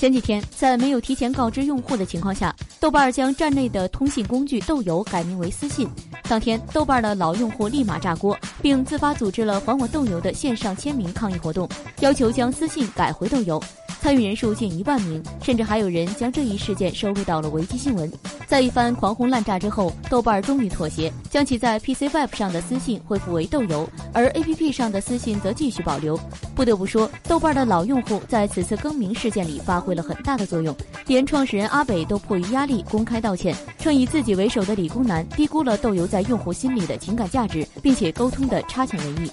[0.00, 5.86] 前几天，在没有提前告知用户的情况下，豆瓣将站内的通信工具豆油改名为私信。
[6.22, 11.68] 当天，豆瓣的老用户立马炸锅，并自发组织了“还我豆油”的线上签名抗议活动，
[12.00, 13.62] 要求将私信改回豆油。
[14.00, 18.10] 参与人数近一万名，甚至还有人将这一事件收录到了维基新闻。
[18.50, 26.18] 在一番狂轰滥炸之后，豆瓣终于妥协，将其在 PC Web 上的私信恢复为豆油，而 APP 上的私信则继续保留。
[26.52, 30.74] 不得不说，豆瓣的老用户在此次更名事件里发挥了很大的作用，
[31.06, 39.30] 连创始人阿北都迫于压力公开道歉，称以自己为首的理工男低估了豆油在用户心里的情感价值，并且沟通的差强人意。